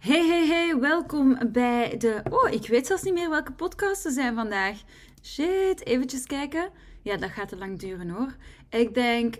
[0.00, 2.22] Hey, hey, hey, welkom bij de...
[2.30, 4.82] Oh, ik weet zelfs niet meer welke podcast er zijn vandaag.
[5.22, 6.70] Shit, eventjes kijken.
[7.02, 8.36] Ja, dat gaat te lang duren hoor.
[8.68, 9.34] Ik denk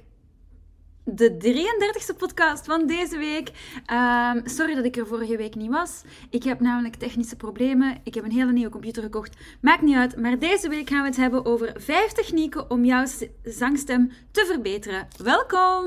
[1.04, 3.50] de 33ste podcast van deze week.
[3.86, 6.02] Ehm, sorry dat ik er vorige week niet was.
[6.30, 8.00] Ik heb namelijk technische problemen.
[8.04, 9.36] Ik heb een hele nieuwe computer gekocht.
[9.60, 10.16] Maakt niet uit.
[10.16, 13.04] Maar deze week gaan we het hebben over 5 technieken om jouw
[13.44, 15.08] zangstem te verbeteren.
[15.24, 15.86] Welkom!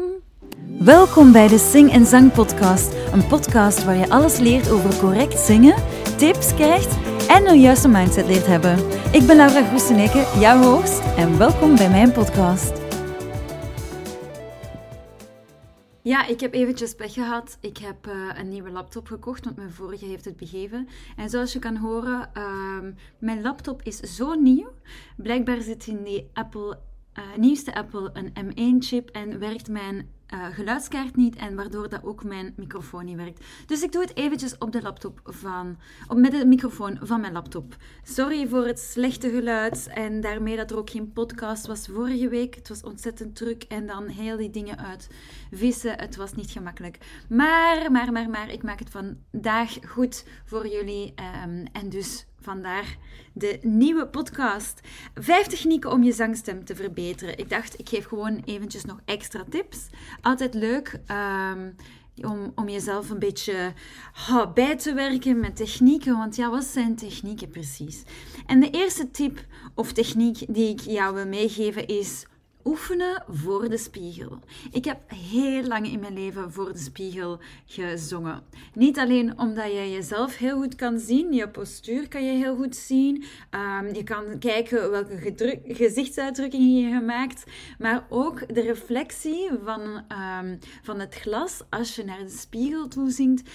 [0.79, 2.93] Welkom bij de Sing en Zang Podcast.
[3.11, 5.75] Een podcast waar je alles leert over correct zingen,
[6.17, 8.77] tips krijgt en een juiste mindset leert hebben.
[9.11, 12.82] Ik ben Laura Groeseneke, jouw host, en welkom bij mijn podcast.
[16.03, 17.57] Ja, ik heb eventjes pech gehad.
[17.62, 20.88] Ik heb uh, een nieuwe laptop gekocht, want mijn vorige heeft het begeven.
[21.16, 22.77] En zoals je kan horen, uh,
[23.20, 24.71] mijn laptop is zo nieuw.
[25.17, 26.79] Blijkbaar zit in die Apple,
[27.20, 32.23] uh, nieuwste Apple een M1-chip en werkt mijn uh, geluidskaart niet en waardoor dat ook
[32.23, 33.45] mijn microfoon niet werkt.
[33.65, 37.33] Dus ik doe het eventjes op de laptop van, op, met de microfoon van mijn
[37.33, 37.75] laptop.
[38.03, 42.55] Sorry voor het slechte geluid en daarmee dat er ook geen podcast was vorige week.
[42.55, 45.09] Het was ontzettend druk en dan heel die dingen uit
[45.51, 45.99] vissen.
[45.99, 46.97] Het was niet gemakkelijk.
[47.29, 51.13] Maar, maar, maar, maar, ik maak het vandaag goed voor jullie
[51.45, 52.98] um, en dus Vandaar
[53.34, 54.80] de nieuwe podcast.
[55.13, 57.38] Vijf technieken om je zangstem te verbeteren.
[57.38, 59.88] Ik dacht, ik geef gewoon eventjes nog extra tips.
[60.22, 60.99] Altijd leuk
[61.52, 61.76] um,
[62.21, 63.74] om, om jezelf een beetje
[64.53, 66.18] bij te werken met technieken.
[66.18, 68.03] Want ja, wat zijn technieken precies?
[68.46, 72.25] En de eerste tip of techniek die ik jou wil meegeven is
[72.66, 74.39] Oefenen voor de spiegel.
[74.72, 78.41] Ik heb heel lang in mijn leven voor de spiegel gezongen.
[78.73, 82.75] Niet alleen omdat je jezelf heel goed kan zien, je postuur kan je heel goed
[82.75, 83.23] zien.
[83.51, 85.34] Um, je kan kijken welke
[85.67, 87.44] gezichtsuitdrukkingen je gemaakt,
[87.78, 89.81] maar ook de reflectie van,
[90.41, 93.50] um, van het glas als je naar de spiegel toe zingt,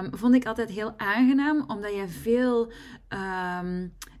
[0.00, 2.72] um, vond ik altijd heel aangenaam, omdat je veel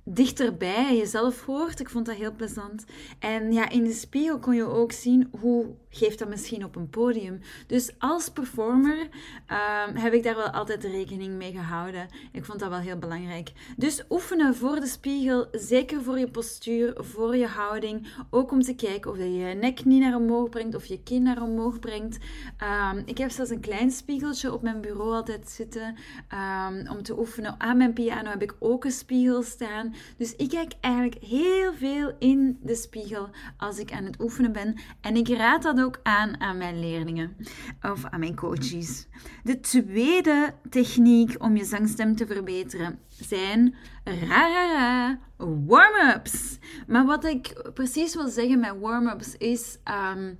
[0.04, 1.80] dichterbij jezelf hoort.
[1.80, 2.84] Ik vond dat heel plezant.
[3.18, 6.90] En ja, in de spiegel kon je ook zien hoe geeft dat misschien op een
[6.90, 7.40] podium.
[7.66, 9.08] Dus als performer
[9.46, 12.08] ehm, heb ik daar wel altijd rekening mee gehouden.
[12.32, 13.52] Ik vond dat wel heel belangrijk.
[13.76, 18.06] Dus oefenen voor de spiegel, zeker voor je postuur, voor je houding.
[18.30, 21.22] Ook om te kijken of je je nek niet naar omhoog brengt of je kin
[21.22, 22.18] naar omhoog brengt.
[22.56, 25.96] Ehm, ik heb zelfs een klein spiegeltje op mijn bureau altijd zitten
[26.32, 27.54] um, om te oefenen.
[27.58, 29.94] Aan mijn piano heb ik ook een spiegel staan.
[30.16, 34.74] Dus ik kijk eigenlijk heel veel in de spiegel als ik aan het oefenen ben.
[35.00, 37.36] En ik raad dat ook aan aan mijn leerlingen
[37.82, 39.06] of aan mijn coaches.
[39.42, 46.58] De tweede techniek om je zangstem te verbeteren zijn ra, warm-ups.
[46.86, 49.78] Maar wat ik precies wil zeggen met warm-ups is.
[50.16, 50.38] Um,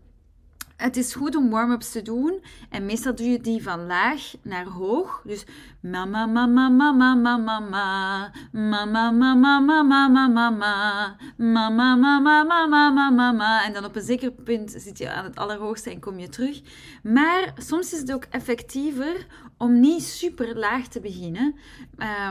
[0.83, 2.43] het is goed om warm-ups te doen.
[2.71, 5.23] En meestal doe je die van laag naar hoog.
[5.25, 5.45] Dus
[5.81, 8.33] mama, mama, mama, mama, mama.
[8.53, 11.17] Mama, mama, mama, mama, mama.
[11.37, 13.65] Mama, mama, mama, mama, mama.
[13.65, 16.61] En dan op een zeker punt zit je aan het allerhoogste en kom je terug.
[17.03, 19.27] Maar soms is het ook effectiever
[19.63, 21.55] om niet super laag te beginnen.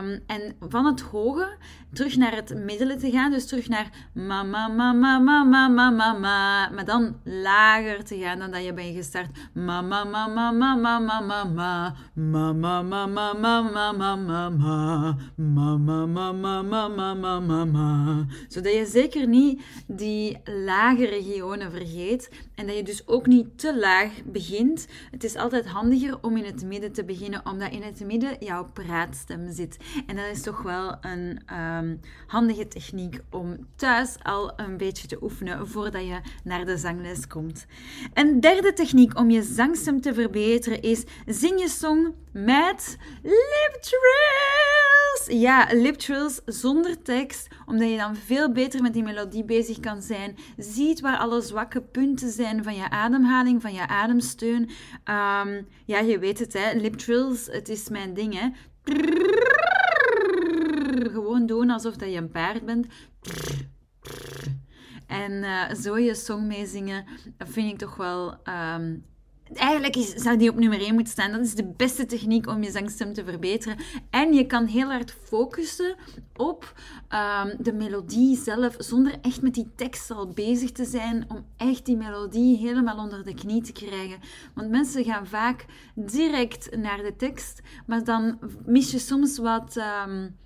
[0.00, 1.56] Um, en van het hoge
[1.92, 3.30] terug naar het middelen te gaan.
[3.30, 6.70] Dus terug naar mama, mama, mama, mama, mama.
[6.70, 9.28] Maar dan lager te gaan dan dat je bent gestart.
[9.52, 11.94] Mama, mama, mama, mama, mama.
[12.14, 15.16] Mama, mama, mama, mama, mama.
[15.36, 18.26] Mama, mama, mama, mama, mama.
[18.48, 22.30] Zodat je zeker niet die lage regionen vergeet.
[22.54, 24.86] En dat je dus ook niet te laag begint.
[25.10, 28.70] Het is altijd handiger om in het midden te beginnen, omdat in het midden jouw
[28.72, 29.76] praatstem zit.
[30.06, 35.22] En dat is toch wel een um, handige techniek om thuis al een beetje te
[35.22, 37.66] oefenen voordat je naar de zangles komt.
[38.14, 43.78] Een derde techniek om je zangstem te verbeteren is zing je song met lip
[45.28, 50.02] Ja, lip trills zonder tekst, omdat je dan veel beter met die melodie bezig kan
[50.02, 50.36] zijn.
[50.56, 54.62] Ziet waar alle zwakke punten zijn van je ademhaling, van je ademsteun.
[54.62, 56.72] Um, ja, je weet het, hè.
[56.72, 58.48] Lip trills, het is mijn ding, hè.
[61.10, 62.86] Gewoon doen alsof dat je een paard bent.
[65.06, 67.04] En uh, zo je song meezingen,
[67.38, 68.36] vind ik toch wel
[68.74, 69.04] um,
[69.54, 71.32] Eigenlijk is, zou die op nummer 1 moeten staan.
[71.32, 73.76] Dat is de beste techniek om je zangstem te verbeteren.
[74.10, 75.94] En je kan heel hard focussen
[76.36, 76.72] op
[77.10, 81.86] um, de melodie zelf, zonder echt met die tekst al bezig te zijn, om echt
[81.86, 84.18] die melodie helemaal onder de knie te krijgen.
[84.54, 85.64] Want mensen gaan vaak
[85.94, 89.76] direct naar de tekst, maar dan mis je soms wat...
[90.06, 90.40] Um,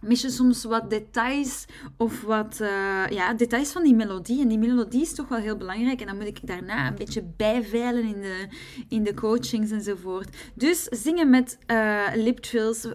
[0.00, 1.64] mis je soms wat details
[1.96, 4.40] of wat uh, ja, details van die melodie.
[4.40, 6.00] En die melodie is toch wel heel belangrijk.
[6.00, 8.46] En dan moet ik daarna een beetje bijveilen in de,
[8.88, 10.36] in de coachings enzovoort.
[10.54, 12.38] Dus zingen met uh, lip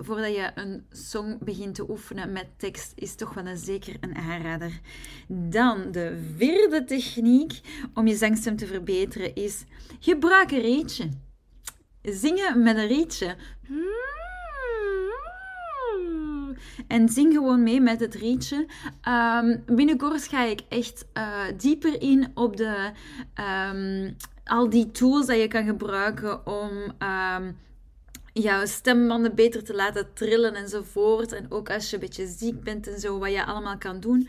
[0.02, 4.16] voordat je een song begint te oefenen met tekst is toch wel een, zeker een
[4.16, 4.80] aanrader.
[5.28, 7.60] Dan de vierde techniek
[7.94, 9.64] om je zangstem te verbeteren is
[10.00, 11.10] gebruik een rietje.
[12.02, 13.36] Zingen met een rietje.
[16.88, 18.68] En zing gewoon mee met het rietje.
[19.08, 22.92] Um, binnenkort ga ik echt uh, dieper in op de,
[23.74, 26.72] um, al die tools die je kan gebruiken om
[27.08, 27.58] um,
[28.42, 31.32] jouw stembanden beter te laten trillen enzovoort.
[31.32, 34.28] En ook als je een beetje ziek bent en zo, wat je allemaal kan doen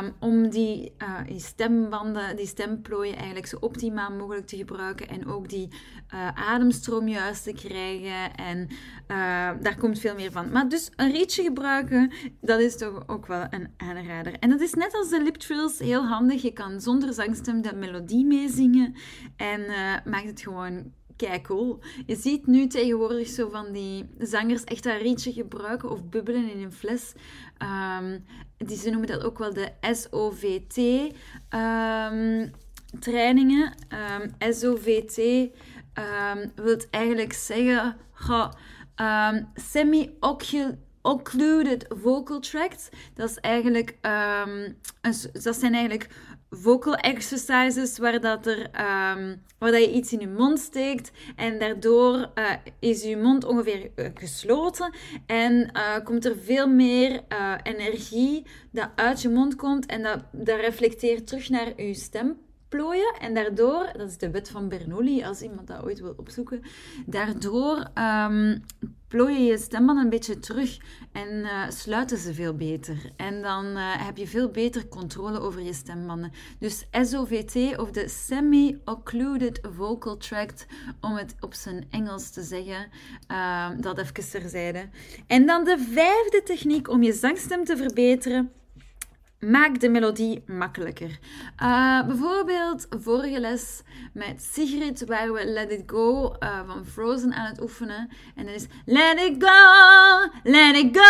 [0.00, 0.92] um, om die,
[1.26, 5.68] die, stembanden, die stemplooien eigenlijk zo optimaal mogelijk te gebruiken en ook die
[6.14, 8.34] uh, ademstroom juist te krijgen.
[8.34, 8.68] En
[9.08, 9.16] uh,
[9.62, 10.50] daar komt veel meer van.
[10.50, 14.32] Maar dus een rietje gebruiken, dat is toch ook wel een aanrader.
[14.38, 16.42] En dat is net als de lip trills heel handig.
[16.42, 18.94] Je kan zonder zangstem de melodie meezingen
[19.36, 19.60] en
[20.04, 21.78] maakt het gewoon kijk cool.
[22.06, 26.62] Je ziet nu tegenwoordig zo van die zangers echt een rietje gebruiken of bubbelen in
[26.62, 27.12] een fles.
[27.98, 28.24] Um,
[28.56, 30.76] die, ze noemen dat ook wel de SOVT
[31.54, 32.50] um,
[33.00, 33.74] trainingen.
[34.20, 35.16] Um, SOVT
[36.54, 37.96] wil eigenlijk zeggen
[39.54, 42.88] semi-occluded vocal tracts.
[43.14, 43.96] Dat, is eigenlijk,
[45.32, 46.08] dat zijn eigenlijk
[46.50, 51.58] vocal exercises waar, dat er, um, waar dat je iets in je mond steekt en
[51.58, 54.94] daardoor uh, is je mond ongeveer uh, gesloten
[55.26, 57.22] en uh, komt er veel meer
[57.62, 61.94] energie dat uit je mond komt en dat, dat reflecteert terug naar je
[62.68, 66.62] stemplooien en daardoor, dat is de wet van Bernoulli, als iemand dat ooit wil opzoeken,
[67.06, 68.64] daardoor um,
[69.08, 70.78] plooien je stembanden een beetje terug
[71.12, 73.12] en uh, sluiten ze veel beter.
[73.16, 76.32] En dan uh, heb je veel beter controle over je stembanden.
[76.58, 80.66] Dus SOVT of de Semi-Occluded Vocal Tract,
[81.00, 82.88] om het op zijn Engels te zeggen.
[83.30, 84.88] Uh, dat even terzijde.
[85.26, 88.52] En dan de vijfde techniek om je zangstem te verbeteren
[89.40, 91.18] Maak de melodie makkelijker.
[91.62, 93.82] Uh, bijvoorbeeld vorige les
[94.12, 98.10] met Sigrid waar we Let It Go uh, van Frozen aan het oefenen.
[98.36, 101.02] En dat is Let it go, let it go,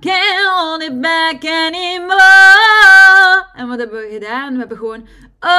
[0.00, 3.46] can't hold it back anymore.
[3.54, 4.52] En wat hebben we gedaan?
[4.52, 5.06] We hebben gewoon
[5.40, 5.50] oh,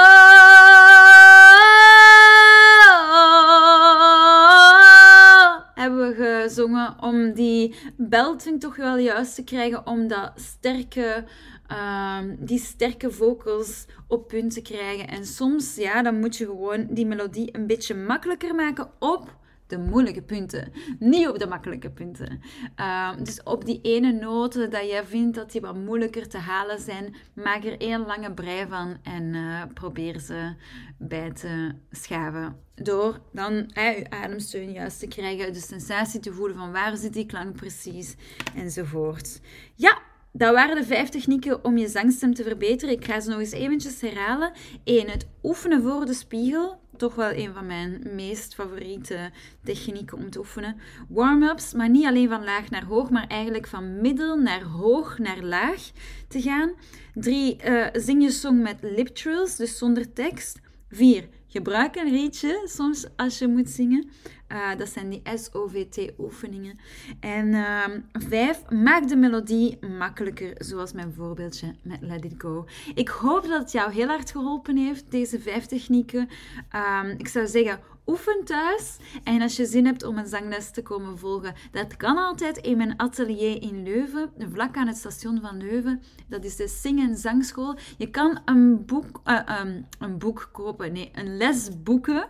[6.99, 11.23] om die belting toch wel juist te krijgen, om dat sterke
[11.71, 15.07] um, die sterke vocals op punt te krijgen.
[15.07, 19.39] En soms, ja, dan moet je gewoon die melodie een beetje makkelijker maken op
[19.71, 20.71] de moeilijke punten.
[20.99, 22.41] Niet op de makkelijke punten.
[22.75, 26.79] Um, dus op die ene noten dat jij vindt dat die wat moeilijker te halen
[26.79, 30.53] zijn, maak er één lange brei van en uh, probeer ze
[30.97, 32.55] bij te schaven.
[32.75, 37.13] Door dan eh, je ademsteun juist te krijgen, de sensatie te voelen van waar zit
[37.13, 38.15] die klank precies
[38.55, 39.41] enzovoort.
[39.75, 40.01] Ja,
[40.33, 42.95] dat waren de vijf technieken om je zangstem te verbeteren.
[42.95, 44.51] Ik ga ze nog eens eventjes herhalen.
[44.83, 45.09] 1.
[45.09, 46.79] Het oefenen voor de spiegel.
[47.01, 49.31] Toch wel een van mijn meest favoriete
[49.63, 50.77] technieken om te oefenen.
[51.09, 55.41] Warm-ups, maar niet alleen van laag naar hoog, maar eigenlijk van middel naar hoog naar
[55.41, 55.91] laag
[56.27, 56.73] te gaan.
[57.13, 57.57] 3.
[57.65, 60.59] Uh, eh, zing je song met lip trills, dus zonder tekst.
[60.89, 61.27] 4.
[61.51, 64.09] Gebruik een rietje soms als je moet zingen.
[64.51, 66.79] Uh, dat zijn die SOVT-oefeningen.
[67.19, 72.65] En uh, vijf, maak de melodie makkelijker, zoals mijn voorbeeldje met Let It Go.
[72.95, 76.29] Ik hoop dat het jou heel hard geholpen heeft, deze vijf technieken.
[76.75, 78.97] Uh, ik zou zeggen, oefen thuis.
[79.23, 82.77] En als je zin hebt om een zangles te komen volgen, dat kan altijd in
[82.77, 86.01] mijn atelier in Leuven, vlak aan het station van Leuven.
[86.27, 87.77] Dat is de Sing- en Zangschool.
[87.97, 92.27] Je kan een boek, uh, um, een boek kopen, nee, een les boeken.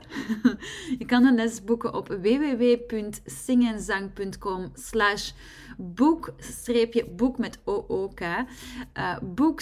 [1.00, 5.32] je kan een les boeken op www.singenzang.com slash
[5.81, 6.33] boek
[7.15, 9.61] boek met OOK, uh, boek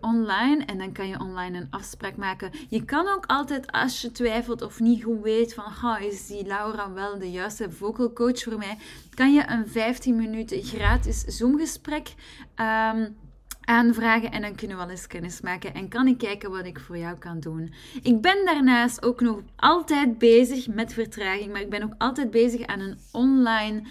[0.00, 0.64] online.
[0.64, 2.50] En dan kan je online een afspraak maken.
[2.68, 6.46] Je kan ook altijd als je twijfelt of niet goed weet van oh, is die
[6.46, 8.78] Laura wel de juiste vocal coach voor mij,
[9.14, 12.14] kan je een 15 minuten gratis Zoom-gesprek
[12.56, 13.16] um,
[13.64, 16.80] aanvragen en dan kunnen we wel eens kennis maken en kan ik kijken wat ik
[16.80, 17.72] voor jou kan doen.
[18.02, 22.66] Ik ben daarnaast ook nog altijd bezig met vertraging, maar ik ben ook altijd bezig
[22.66, 23.82] aan een online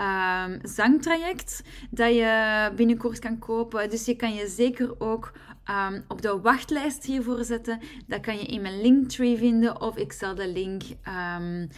[0.00, 3.90] um, zangtraject dat je binnenkort kan kopen.
[3.90, 5.32] Dus je kan je zeker ook
[5.70, 7.80] um, op de wachtlijst hiervoor zetten.
[8.06, 10.82] Dat kan je in mijn linktree vinden of ik zal de link
[11.38, 11.68] um,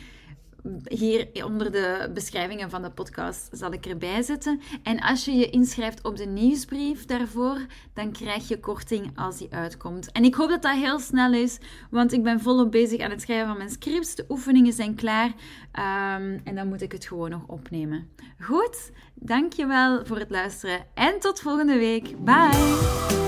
[0.85, 4.61] hier onder de beschrijvingen van de podcast zal ik erbij zetten.
[4.83, 9.55] En als je je inschrijft op de nieuwsbrief daarvoor, dan krijg je korting als die
[9.55, 10.13] uitkomt.
[10.13, 11.59] En ik hoop dat dat heel snel is,
[11.91, 14.15] want ik ben volop bezig aan het schrijven van mijn scripts.
[14.15, 15.33] De oefeningen zijn klaar
[15.73, 18.09] ehm, en dan moet ik het gewoon nog opnemen.
[18.41, 22.25] Goed, dankjewel voor het luisteren en tot volgende week.
[22.25, 23.22] Bye!